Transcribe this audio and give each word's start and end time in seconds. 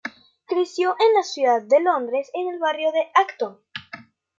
Creció 0.47 0.95
en 0.99 1.13
la 1.15 1.21
ciudad 1.21 1.61
de 1.61 1.79
Londres 1.79 2.31
en 2.33 2.51
el 2.51 2.57
barrio 2.59 2.91
de 2.91 3.03
"Acton". 3.13 3.59